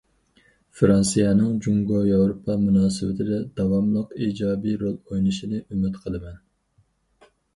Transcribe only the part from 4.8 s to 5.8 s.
رول ئوينىشىنى